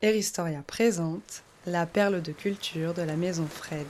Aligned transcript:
Eristoria 0.00 0.62
présente 0.64 1.42
la 1.66 1.84
perle 1.84 2.22
de 2.22 2.30
culture 2.30 2.94
de 2.94 3.02
la 3.02 3.16
maison 3.16 3.48
Fred. 3.48 3.86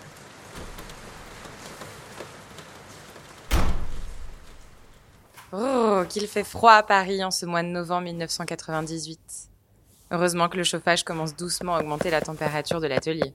Oh, 5.53 6.05
qu'il 6.09 6.27
fait 6.27 6.45
froid 6.45 6.73
à 6.73 6.83
Paris 6.83 7.23
en 7.23 7.31
ce 7.31 7.45
mois 7.45 7.63
de 7.63 7.69
novembre 7.69 8.05
1998. 8.05 9.21
Heureusement 10.11 10.49
que 10.49 10.57
le 10.57 10.65
chauffage 10.65 11.05
commence 11.05 11.37
doucement 11.37 11.77
à 11.77 11.81
augmenter 11.81 12.09
la 12.09 12.23
température 12.23 12.81
de 12.81 12.87
l'atelier. 12.87 13.35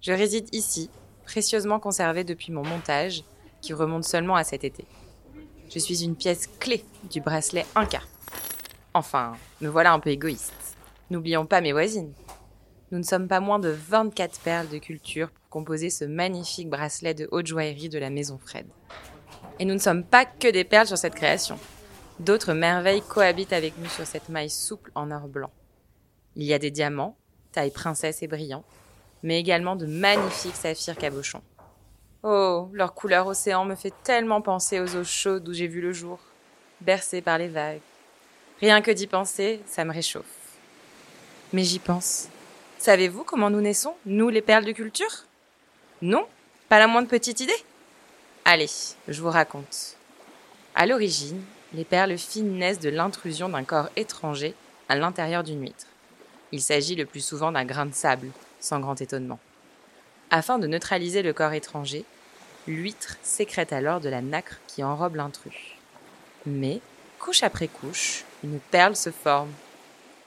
Je 0.00 0.12
réside 0.12 0.48
ici, 0.52 0.88
précieusement 1.24 1.80
conservé 1.80 2.22
depuis 2.22 2.52
mon 2.52 2.62
montage, 2.62 3.24
qui 3.60 3.72
remonte 3.72 4.04
seulement 4.04 4.36
à 4.36 4.44
cet 4.44 4.62
été. 4.62 4.84
Je 5.68 5.80
suis 5.80 6.04
une 6.04 6.14
pièce 6.14 6.48
clé 6.60 6.84
du 7.10 7.20
bracelet 7.20 7.66
Inca. 7.74 8.02
Enfin, 8.94 9.36
me 9.60 9.68
voilà 9.68 9.92
un 9.92 9.98
peu 9.98 10.10
égoïste. 10.10 10.65
N'oublions 11.08 11.46
pas 11.46 11.60
mes 11.60 11.72
voisines. 11.72 12.12
Nous 12.90 12.98
ne 12.98 13.04
sommes 13.04 13.28
pas 13.28 13.40
moins 13.40 13.58
de 13.58 13.68
24 13.68 14.40
perles 14.40 14.68
de 14.68 14.78
culture 14.78 15.30
pour 15.30 15.48
composer 15.48 15.88
ce 15.88 16.04
magnifique 16.04 16.68
bracelet 16.68 17.14
de 17.14 17.28
haute 17.30 17.46
joaillerie 17.46 17.88
de 17.88 17.98
la 17.98 18.10
maison 18.10 18.38
Fred. 18.38 18.66
Et 19.58 19.64
nous 19.64 19.74
ne 19.74 19.80
sommes 19.80 20.04
pas 20.04 20.24
que 20.24 20.50
des 20.50 20.64
perles 20.64 20.88
sur 20.88 20.98
cette 20.98 21.14
création. 21.14 21.58
D'autres 22.18 22.54
merveilles 22.54 23.02
cohabitent 23.02 23.52
avec 23.52 23.78
nous 23.78 23.88
sur 23.88 24.06
cette 24.06 24.28
maille 24.28 24.50
souple 24.50 24.90
en 24.94 25.10
or 25.10 25.28
blanc. 25.28 25.50
Il 26.34 26.44
y 26.44 26.54
a 26.54 26.58
des 26.58 26.70
diamants, 26.70 27.16
taille 27.52 27.70
princesse 27.70 28.22
et 28.22 28.28
brillants, 28.28 28.64
mais 29.22 29.38
également 29.38 29.76
de 29.76 29.86
magnifiques 29.86 30.56
saphirs 30.56 30.96
cabochons. 30.96 31.42
Oh, 32.22 32.68
leur 32.72 32.94
couleur 32.94 33.26
océan 33.26 33.64
me 33.64 33.74
fait 33.76 33.94
tellement 34.02 34.42
penser 34.42 34.80
aux 34.80 34.96
eaux 34.96 35.04
chaudes 35.04 35.48
où 35.48 35.52
j'ai 35.52 35.68
vu 35.68 35.80
le 35.80 35.92
jour, 35.92 36.18
bercées 36.80 37.22
par 37.22 37.38
les 37.38 37.48
vagues. 37.48 37.80
Rien 38.60 38.82
que 38.82 38.90
d'y 38.90 39.06
penser, 39.06 39.60
ça 39.66 39.84
me 39.84 39.92
réchauffe. 39.92 40.45
Mais 41.52 41.64
j'y 41.64 41.78
pense. 41.78 42.28
Savez-vous 42.78 43.24
comment 43.24 43.50
nous 43.50 43.60
naissons, 43.60 43.94
nous 44.04 44.28
les 44.28 44.42
perles 44.42 44.64
de 44.64 44.72
culture? 44.72 45.24
Non? 46.02 46.26
Pas 46.68 46.78
la 46.78 46.86
moindre 46.86 47.08
petite 47.08 47.40
idée? 47.40 47.64
Allez, 48.44 48.70
je 49.08 49.22
vous 49.22 49.30
raconte. 49.30 49.96
À 50.74 50.86
l'origine, 50.86 51.42
les 51.72 51.84
perles 51.84 52.18
fines 52.18 52.58
naissent 52.58 52.80
de 52.80 52.90
l'intrusion 52.90 53.48
d'un 53.48 53.64
corps 53.64 53.88
étranger 53.96 54.54
à 54.88 54.96
l'intérieur 54.96 55.42
d'une 55.42 55.62
huître. 55.62 55.86
Il 56.52 56.60
s'agit 56.60 56.94
le 56.94 57.06
plus 57.06 57.24
souvent 57.24 57.52
d'un 57.52 57.64
grain 57.64 57.86
de 57.86 57.94
sable, 57.94 58.30
sans 58.60 58.80
grand 58.80 59.00
étonnement. 59.00 59.38
Afin 60.30 60.58
de 60.58 60.66
neutraliser 60.66 61.22
le 61.22 61.32
corps 61.32 61.52
étranger, 61.52 62.04
l'huître 62.66 63.16
sécrète 63.22 63.72
alors 63.72 64.00
de 64.00 64.08
la 64.08 64.20
nacre 64.20 64.58
qui 64.66 64.82
enrobe 64.82 65.16
l'intrus. 65.16 65.76
Mais, 66.44 66.80
couche 67.18 67.42
après 67.42 67.68
couche, 67.68 68.24
une 68.44 68.58
perle 68.58 68.96
se 68.96 69.10
forme. 69.10 69.52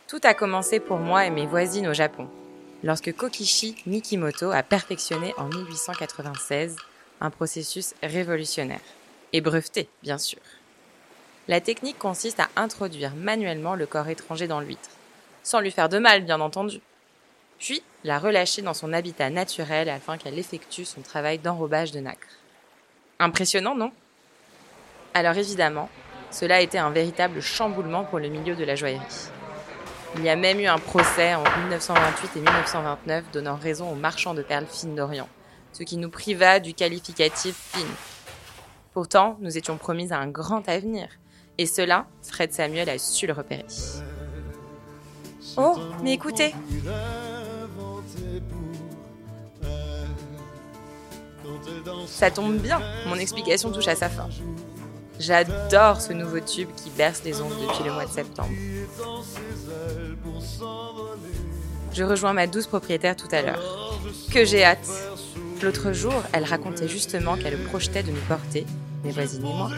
Tout 0.10 0.22
a 0.24 0.34
commencé 0.34 0.80
pour 0.80 0.98
moi 0.98 1.28
et 1.28 1.30
mes 1.30 1.46
voisines 1.46 1.88
au 1.88 1.94
Japon, 1.94 2.28
lorsque 2.84 3.16
Kokishi 3.16 3.76
Mikimoto 3.86 4.50
a 4.50 4.64
perfectionné 4.64 5.36
en 5.38 5.46
1896 5.46 6.78
un 7.22 7.30
processus 7.30 7.94
révolutionnaire, 8.02 8.80
et 9.34 9.42
breveté, 9.42 9.88
bien 10.02 10.18
sûr. 10.18 10.40
La 11.48 11.62
technique 11.62 12.00
consiste 12.00 12.40
à 12.40 12.50
introduire 12.56 13.14
manuellement 13.14 13.76
le 13.76 13.86
corps 13.86 14.08
étranger 14.08 14.48
dans 14.48 14.62
l'huître, 14.62 14.90
sans 15.44 15.60
lui 15.60 15.70
faire 15.70 15.90
de 15.90 16.00
mal, 16.00 16.24
bien 16.24 16.42
entendu. 16.42 16.82
Puis 17.60 17.84
la 18.04 18.18
relâcher 18.18 18.64
dans 18.64 18.74
son 18.74 18.94
habitat 18.94 19.30
naturel 19.30 19.90
afin 19.90 20.18
qu'elle 20.18 20.40
effectue 20.40 20.86
son 20.86 21.02
travail 21.02 21.38
d'enrobage 21.38 21.92
de 21.92 22.00
nacre. 22.00 22.40
Impressionnant, 23.20 23.76
non? 23.76 23.92
Alors 25.14 25.38
évidemment, 25.38 25.88
cela 26.32 26.56
a 26.56 26.62
été 26.62 26.80
un 26.80 26.90
véritable 26.90 27.42
chamboulement 27.42 28.06
pour 28.06 28.18
le 28.18 28.30
milieu 28.30 28.56
de 28.56 28.64
la 28.64 28.76
joaillerie. 28.76 29.30
Il 30.18 30.24
y 30.24 30.30
a 30.30 30.36
même 30.36 30.60
eu 30.60 30.66
un 30.66 30.80
procès 30.80 31.36
en 31.36 31.44
1928 31.44 32.32
et 32.36 32.40
1929 32.40 33.26
donnant 33.32 33.56
raison 33.56 33.92
aux 33.92 33.96
marchands 33.96 34.34
de 34.34 34.42
perles 34.42 34.66
fines 34.70 34.96
d'Orient, 34.96 35.30
ce 35.72 35.84
qui 35.84 35.98
nous 35.98 36.10
priva 36.10 36.60
du 36.60 36.74
qualificatif 36.74 37.56
fine. 37.56 37.88
Pourtant, 38.94 39.38
nous 39.40 39.58
étions 39.58 39.78
promis 39.78 40.12
à 40.12 40.18
un 40.18 40.28
grand 40.28 40.68
avenir, 40.68 41.08
et 41.58 41.66
cela, 41.66 42.08
Fred 42.24 42.52
Samuel 42.52 42.90
a 42.90 42.98
su 42.98 43.28
le 43.28 43.34
repérer. 43.34 43.66
Oh, 45.58 45.78
mais 46.04 46.14
écoutez 46.14 46.54
Ça 52.08 52.32
tombe 52.32 52.58
bien, 52.58 52.82
mon 53.06 53.16
explication 53.16 53.72
touche 53.72 53.88
à 53.88 53.96
sa 53.96 54.10
fin. 54.10 54.28
J'adore 55.20 56.00
ce 56.00 56.14
nouveau 56.14 56.40
tube 56.40 56.70
qui 56.76 56.90
berce 56.92 57.24
les 57.26 57.42
ondes 57.42 57.54
depuis 57.62 57.84
le 57.84 57.92
mois 57.92 58.06
de 58.06 58.12
septembre. 58.12 58.50
Je 61.94 62.04
rejoins 62.04 62.34
ma 62.34 62.48
douce 62.48 62.68
propriétaire 62.68 63.16
tout 63.16 63.28
à 63.32 63.42
l'heure. 63.42 64.00
Que 64.32 64.46
j'ai 64.46 64.64
hâte 64.64 64.88
L'autre 65.62 65.92
jour, 65.92 66.14
elle 66.32 66.46
racontait 66.46 66.88
justement 66.88 67.36
qu'elle 67.36 67.62
projetait 67.66 68.04
de 68.04 68.12
nous 68.12 68.22
porter, 68.30 68.66
mes 69.04 69.12
voisines 69.12 69.46
et 69.46 69.54
moi, 69.54 69.70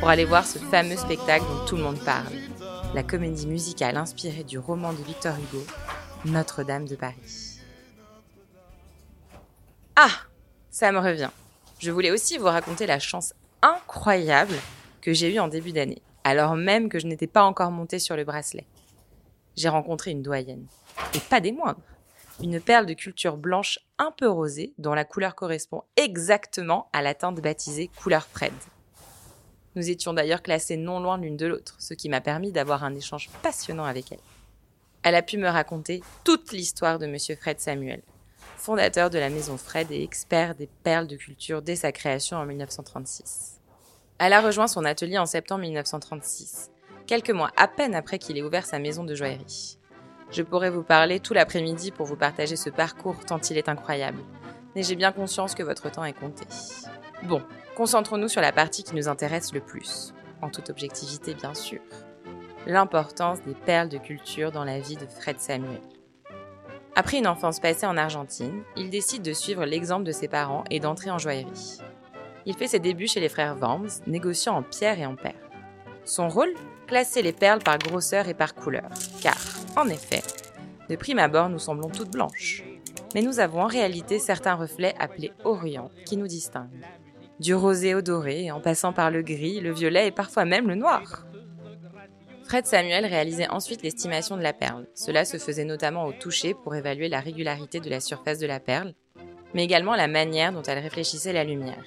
pour 0.00 0.08
aller 0.08 0.24
voir 0.24 0.44
ce 0.44 0.58
fameux 0.58 0.96
spectacle 0.96 1.44
dont 1.44 1.64
tout 1.64 1.76
le 1.76 1.84
monde 1.84 2.00
parle. 2.00 2.32
La 2.92 3.04
comédie 3.04 3.46
musicale 3.46 3.96
inspirée 3.96 4.42
du 4.42 4.58
roman 4.58 4.92
de 4.92 5.02
Victor 5.02 5.34
Hugo, 5.36 5.64
Notre-Dame 6.24 6.86
de 6.86 6.96
Paris. 6.96 7.60
Ah 9.94 10.10
Ça 10.70 10.90
me 10.90 10.98
revient. 10.98 11.30
Je 11.78 11.92
voulais 11.92 12.10
aussi 12.10 12.36
vous 12.38 12.46
raconter 12.46 12.86
la 12.86 12.98
chance 12.98 13.32
incroyable 13.62 14.54
j'ai 15.12 15.34
eue 15.34 15.38
en 15.38 15.48
début 15.48 15.72
d'année, 15.72 16.02
alors 16.24 16.56
même 16.56 16.88
que 16.88 16.98
je 16.98 17.06
n'étais 17.06 17.26
pas 17.26 17.44
encore 17.44 17.70
montée 17.70 17.98
sur 17.98 18.16
le 18.16 18.24
bracelet. 18.24 18.66
J'ai 19.56 19.68
rencontré 19.68 20.10
une 20.10 20.22
doyenne, 20.22 20.66
et 21.14 21.20
pas 21.20 21.40
des 21.40 21.52
moindres 21.52 21.82
une 22.40 22.60
perle 22.60 22.86
de 22.86 22.94
culture 22.94 23.36
blanche 23.36 23.80
un 23.98 24.12
peu 24.12 24.28
rosée 24.28 24.72
dont 24.78 24.94
la 24.94 25.04
couleur 25.04 25.34
correspond 25.34 25.82
exactement 25.96 26.88
à 26.92 27.02
la 27.02 27.14
teinte 27.14 27.40
baptisée 27.40 27.90
couleur 28.00 28.26
Fred. 28.26 28.52
Nous 29.74 29.90
étions 29.90 30.14
d'ailleurs 30.14 30.42
classés 30.42 30.76
non 30.76 31.00
loin 31.00 31.18
l'une 31.18 31.36
de 31.36 31.46
l'autre, 31.46 31.74
ce 31.78 31.94
qui 31.94 32.08
m'a 32.08 32.20
permis 32.20 32.52
d'avoir 32.52 32.84
un 32.84 32.94
échange 32.94 33.28
passionnant 33.42 33.84
avec 33.84 34.12
elle. 34.12 34.20
Elle 35.02 35.14
a 35.14 35.22
pu 35.22 35.36
me 35.36 35.48
raconter 35.48 36.02
toute 36.24 36.52
l'histoire 36.52 36.98
de 36.98 37.06
Monsieur 37.06 37.36
Fred 37.36 37.60
Samuel, 37.60 38.02
fondateur 38.56 39.10
de 39.10 39.18
la 39.18 39.30
maison 39.30 39.56
Fred 39.56 39.90
et 39.90 40.02
expert 40.02 40.54
des 40.54 40.68
perles 40.82 41.06
de 41.06 41.16
culture 41.16 41.62
dès 41.62 41.76
sa 41.76 41.92
création 41.92 42.38
en 42.38 42.46
1936. 42.46 43.60
Elle 44.20 44.32
a 44.32 44.40
rejoint 44.40 44.66
son 44.66 44.84
atelier 44.84 45.16
en 45.16 45.26
septembre 45.26 45.60
1936, 45.60 46.72
quelques 47.06 47.30
mois 47.30 47.52
à 47.56 47.68
peine 47.68 47.94
après 47.94 48.18
qu'il 48.18 48.36
ait 48.36 48.42
ouvert 48.42 48.66
sa 48.66 48.80
maison 48.80 49.04
de 49.04 49.14
joaillerie. 49.14 49.78
Je 50.32 50.42
pourrais 50.42 50.70
vous 50.70 50.82
parler 50.82 51.20
tout 51.20 51.34
l'après-midi 51.34 51.92
pour 51.92 52.04
vous 52.04 52.16
partager 52.16 52.56
ce 52.56 52.68
parcours 52.68 53.24
tant 53.24 53.38
il 53.38 53.56
est 53.56 53.68
incroyable. 53.68 54.18
Mais 54.74 54.82
j'ai 54.82 54.96
bien 54.96 55.12
conscience 55.12 55.54
que 55.54 55.62
votre 55.62 55.88
temps 55.88 56.04
est 56.04 56.18
compté. 56.18 56.44
Bon, 57.22 57.42
concentrons-nous 57.76 58.26
sur 58.26 58.40
la 58.40 58.50
partie 58.50 58.82
qui 58.82 58.96
nous 58.96 59.06
intéresse 59.06 59.52
le 59.52 59.60
plus, 59.60 60.12
en 60.42 60.50
toute 60.50 60.68
objectivité 60.68 61.34
bien 61.34 61.54
sûr. 61.54 61.80
L'importance 62.66 63.40
des 63.42 63.54
perles 63.54 63.88
de 63.88 63.98
culture 63.98 64.50
dans 64.50 64.64
la 64.64 64.80
vie 64.80 64.96
de 64.96 65.06
Fred 65.06 65.38
Samuel. 65.38 65.80
Après 66.96 67.18
une 67.18 67.28
enfance 67.28 67.60
passée 67.60 67.86
en 67.86 67.96
Argentine, 67.96 68.64
il 68.76 68.90
décide 68.90 69.22
de 69.22 69.32
suivre 69.32 69.64
l'exemple 69.64 70.02
de 70.02 70.10
ses 70.10 70.26
parents 70.26 70.64
et 70.70 70.80
d'entrer 70.80 71.12
en 71.12 71.18
joaillerie. 71.18 71.78
Il 72.48 72.54
fait 72.54 72.66
ses 72.66 72.78
débuts 72.78 73.06
chez 73.06 73.20
les 73.20 73.28
frères 73.28 73.58
Worms, 73.60 73.90
négociant 74.06 74.56
en 74.56 74.62
pierre 74.62 74.98
et 74.98 75.04
en 75.04 75.16
perles. 75.16 75.36
Son 76.04 76.28
rôle 76.28 76.54
Classer 76.86 77.20
les 77.20 77.34
perles 77.34 77.62
par 77.62 77.76
grosseur 77.76 78.26
et 78.28 78.32
par 78.32 78.54
couleur, 78.54 78.88
car 79.20 79.36
en 79.76 79.86
effet, 79.90 80.22
de 80.88 80.96
prime 80.96 81.18
abord, 81.18 81.50
nous 81.50 81.58
semblons 81.58 81.90
toutes 81.90 82.10
blanches. 82.10 82.64
Mais 83.14 83.20
nous 83.20 83.40
avons 83.40 83.60
en 83.60 83.66
réalité 83.66 84.18
certains 84.18 84.54
reflets 84.54 84.94
appelés 84.98 85.32
orient 85.44 85.90
qui 86.06 86.16
nous 86.16 86.26
distinguent. 86.26 86.86
Du 87.38 87.54
rosé 87.54 87.94
au 87.94 88.00
doré, 88.00 88.50
en 88.50 88.62
passant 88.62 88.94
par 88.94 89.10
le 89.10 89.20
gris, 89.20 89.60
le 89.60 89.70
violet 89.70 90.06
et 90.06 90.12
parfois 90.12 90.46
même 90.46 90.68
le 90.68 90.76
noir. 90.76 91.26
Fred 92.44 92.64
Samuel 92.64 93.04
réalisait 93.04 93.50
ensuite 93.50 93.82
l'estimation 93.82 94.38
de 94.38 94.42
la 94.42 94.54
perle. 94.54 94.86
Cela 94.94 95.26
se 95.26 95.36
faisait 95.36 95.64
notamment 95.66 96.06
au 96.06 96.12
toucher 96.12 96.54
pour 96.54 96.74
évaluer 96.74 97.10
la 97.10 97.20
régularité 97.20 97.80
de 97.80 97.90
la 97.90 98.00
surface 98.00 98.38
de 98.38 98.46
la 98.46 98.58
perle, 98.58 98.94
mais 99.52 99.64
également 99.64 99.94
la 99.94 100.08
manière 100.08 100.54
dont 100.54 100.62
elle 100.62 100.78
réfléchissait 100.78 101.34
la 101.34 101.44
lumière. 101.44 101.84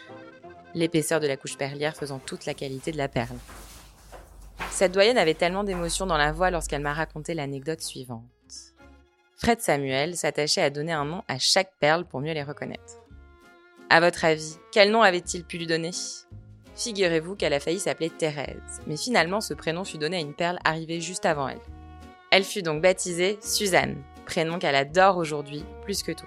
L'épaisseur 0.73 1.19
de 1.19 1.27
la 1.27 1.37
couche 1.37 1.57
perlière 1.57 1.95
faisant 1.95 2.19
toute 2.19 2.45
la 2.45 2.53
qualité 2.53 2.91
de 2.91 2.97
la 2.97 3.07
perle. 3.07 3.37
Cette 4.69 4.93
doyenne 4.93 5.17
avait 5.17 5.33
tellement 5.33 5.63
d'émotion 5.63 6.05
dans 6.05 6.17
la 6.17 6.31
voix 6.31 6.49
lorsqu'elle 6.49 6.81
m'a 6.81 6.93
raconté 6.93 7.33
l'anecdote 7.33 7.81
suivante. 7.81 8.23
Fred 9.35 9.59
Samuel 9.59 10.15
s'attachait 10.15 10.61
à 10.61 10.69
donner 10.69 10.91
un 10.91 11.05
nom 11.05 11.23
à 11.27 11.39
chaque 11.39 11.73
perle 11.79 12.05
pour 12.05 12.21
mieux 12.21 12.33
les 12.33 12.43
reconnaître. 12.43 12.99
À 13.89 13.99
votre 13.99 14.23
avis, 14.23 14.55
quel 14.71 14.91
nom 14.91 15.01
avait-il 15.01 15.43
pu 15.43 15.57
lui 15.57 15.67
donner? 15.67 15.91
Figurez-vous 16.75 17.35
qu'elle 17.35 17.53
a 17.53 17.59
failli 17.59 17.79
s'appeler 17.79 18.09
Thérèse, 18.09 18.81
mais 18.87 18.97
finalement 18.97 19.41
ce 19.41 19.53
prénom 19.53 19.83
fut 19.83 19.97
donné 19.97 20.17
à 20.17 20.21
une 20.21 20.33
perle 20.33 20.59
arrivée 20.63 21.01
juste 21.01 21.25
avant 21.25 21.49
elle. 21.49 21.59
Elle 22.31 22.45
fut 22.45 22.61
donc 22.61 22.81
baptisée 22.81 23.37
Suzanne, 23.41 24.01
prénom 24.25 24.57
qu'elle 24.57 24.75
adore 24.75 25.17
aujourd'hui 25.17 25.65
plus 25.83 26.01
que 26.01 26.13
tout. 26.13 26.25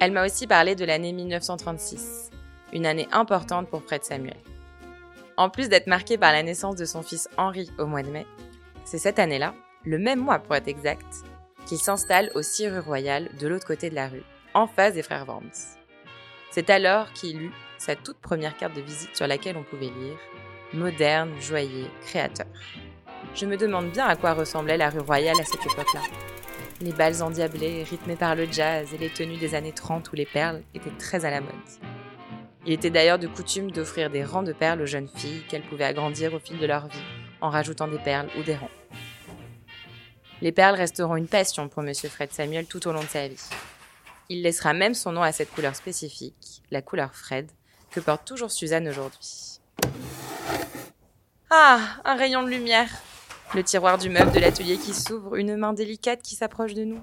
Elle 0.00 0.12
m'a 0.12 0.24
aussi 0.24 0.46
parlé 0.46 0.74
de 0.74 0.86
l'année 0.86 1.12
1936, 1.12 2.30
une 2.72 2.86
année 2.86 3.08
importante 3.12 3.68
pour 3.68 3.82
Fred 3.82 4.04
Samuel. 4.04 4.36
En 5.36 5.48
plus 5.48 5.68
d'être 5.68 5.86
marquée 5.86 6.18
par 6.18 6.32
la 6.32 6.42
naissance 6.42 6.76
de 6.76 6.84
son 6.84 7.02
fils 7.02 7.28
Henri 7.36 7.70
au 7.78 7.86
mois 7.86 8.02
de 8.02 8.10
mai, 8.10 8.26
c'est 8.84 8.98
cette 8.98 9.18
année-là 9.18 9.54
le 9.84 9.98
même 9.98 10.20
mois 10.20 10.38
pour 10.38 10.54
être 10.54 10.68
exact, 10.68 11.24
qu'il 11.66 11.78
s'installe 11.78 12.30
au 12.34 12.42
6 12.42 12.68
rue 12.68 12.78
Royale, 12.80 13.30
de 13.38 13.48
l'autre 13.48 13.66
côté 13.66 13.88
de 13.88 13.94
la 13.94 14.08
rue, 14.08 14.24
en 14.54 14.66
face 14.66 14.94
des 14.94 15.02
frères 15.02 15.26
Worms. 15.26 15.78
C'est 16.50 16.68
alors 16.70 17.12
qu'il 17.12 17.42
eut 17.42 17.52
sa 17.78 17.96
toute 17.96 18.18
première 18.18 18.56
carte 18.56 18.74
de 18.74 18.80
visite 18.80 19.16
sur 19.16 19.26
laquelle 19.26 19.56
on 19.56 19.62
pouvait 19.62 19.86
lire 19.86 20.18
Moderne, 20.72 21.32
joyeux, 21.40 21.88
créateur. 22.02 22.46
Je 23.34 23.46
me 23.46 23.56
demande 23.56 23.90
bien 23.90 24.06
à 24.06 24.16
quoi 24.16 24.34
ressemblait 24.34 24.76
la 24.76 24.90
rue 24.90 25.00
Royale 25.00 25.40
à 25.40 25.44
cette 25.44 25.64
époque-là. 25.64 26.02
Les 26.80 26.92
balles 26.92 27.22
endiablées, 27.22 27.82
rythmées 27.82 28.16
par 28.16 28.34
le 28.34 28.46
jazz 28.50 28.92
et 28.94 28.98
les 28.98 29.10
tenues 29.10 29.36
des 29.36 29.54
années 29.54 29.72
30 29.72 30.12
où 30.12 30.16
les 30.16 30.26
perles 30.26 30.62
étaient 30.74 30.96
très 30.98 31.24
à 31.24 31.30
la 31.30 31.40
mode. 31.40 31.50
Il 32.66 32.72
était 32.72 32.90
d'ailleurs 32.90 33.18
de 33.18 33.26
coutume 33.26 33.70
d'offrir 33.70 34.10
des 34.10 34.22
rangs 34.22 34.42
de 34.42 34.52
perles 34.52 34.82
aux 34.82 34.86
jeunes 34.86 35.08
filles 35.08 35.42
qu'elles 35.48 35.62
pouvaient 35.62 35.84
agrandir 35.84 36.34
au 36.34 36.38
fil 36.38 36.58
de 36.58 36.66
leur 36.66 36.88
vie 36.88 37.02
en 37.40 37.48
rajoutant 37.48 37.88
des 37.88 37.98
perles 37.98 38.28
ou 38.38 38.42
des 38.42 38.54
rangs. 38.54 38.68
Les 40.42 40.52
perles 40.52 40.76
resteront 40.76 41.16
une 41.16 41.28
passion 41.28 41.68
pour 41.68 41.82
M. 41.82 41.94
Fred 41.94 42.32
Samuel 42.32 42.66
tout 42.66 42.86
au 42.86 42.92
long 42.92 43.02
de 43.02 43.08
sa 43.08 43.28
vie. 43.28 43.48
Il 44.28 44.42
laissera 44.42 44.74
même 44.74 44.94
son 44.94 45.12
nom 45.12 45.22
à 45.22 45.32
cette 45.32 45.50
couleur 45.50 45.74
spécifique, 45.74 46.62
la 46.70 46.82
couleur 46.82 47.14
Fred, 47.14 47.50
que 47.90 48.00
porte 48.00 48.26
toujours 48.26 48.50
Suzanne 48.50 48.88
aujourd'hui. 48.88 49.58
Ah, 51.50 51.80
un 52.04 52.14
rayon 52.14 52.42
de 52.42 52.48
lumière 52.48 52.88
Le 53.54 53.64
tiroir 53.64 53.98
du 53.98 54.08
meuble 54.08 54.32
de 54.32 54.38
l'atelier 54.38 54.78
qui 54.78 54.94
s'ouvre, 54.94 55.36
une 55.36 55.56
main 55.56 55.72
délicate 55.72 56.22
qui 56.22 56.36
s'approche 56.36 56.74
de 56.74 56.84
nous. 56.84 57.00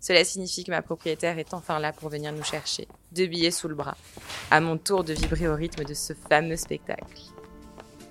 Cela 0.00 0.24
signifie 0.24 0.64
que 0.64 0.70
ma 0.70 0.82
propriétaire 0.82 1.38
est 1.38 1.54
enfin 1.54 1.78
là 1.78 1.92
pour 1.92 2.08
venir 2.08 2.32
nous 2.32 2.44
chercher, 2.44 2.86
deux 3.12 3.26
billets 3.26 3.50
sous 3.50 3.68
le 3.68 3.74
bras, 3.74 3.96
à 4.50 4.60
mon 4.60 4.78
tour 4.78 5.02
de 5.02 5.12
vibrer 5.12 5.48
au 5.48 5.54
rythme 5.54 5.84
de 5.84 5.94
ce 5.94 6.12
fameux 6.28 6.56
spectacle. 6.56 7.20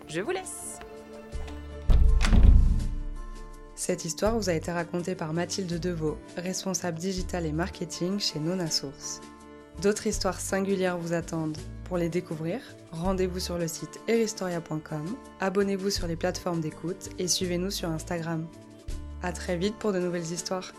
Je 0.07 0.21
vous 0.21 0.31
laisse 0.31 0.79
Cette 3.75 4.05
histoire 4.05 4.35
vous 4.35 4.49
a 4.49 4.53
été 4.53 4.71
racontée 4.71 5.15
par 5.15 5.33
Mathilde 5.33 5.79
Deveau, 5.79 6.17
responsable 6.35 6.97
digital 6.97 7.45
et 7.45 7.51
marketing 7.51 8.19
chez 8.19 8.39
Nona 8.39 8.69
Source. 8.69 9.21
D'autres 9.81 10.07
histoires 10.07 10.39
singulières 10.39 10.97
vous 10.97 11.13
attendent. 11.13 11.57
Pour 11.83 11.97
les 11.97 12.09
découvrir, 12.09 12.59
rendez-vous 12.91 13.39
sur 13.39 13.57
le 13.57 13.67
site 13.67 14.01
eristoria.com, 14.07 15.05
abonnez-vous 15.39 15.91
sur 15.91 16.07
les 16.07 16.15
plateformes 16.15 16.59
d'écoute 16.59 17.09
et 17.19 17.27
suivez-nous 17.27 17.71
sur 17.71 17.89
Instagram. 17.89 18.45
À 19.21 19.31
très 19.31 19.55
vite 19.55 19.75
pour 19.75 19.93
de 19.93 19.99
nouvelles 19.99 20.33
histoires. 20.33 20.73